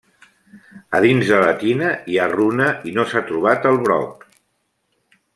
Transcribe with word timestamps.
A 0.99 1.01
dins 1.03 1.27
de 1.33 1.41
la 1.43 1.51
tina 1.63 1.91
hi 2.13 2.17
ha 2.21 2.25
runa 2.31 2.69
i 2.91 2.93
no 2.95 3.05
s'ha 3.11 3.21
trobat 3.27 3.67
el 3.73 3.77
broc. 3.85 4.25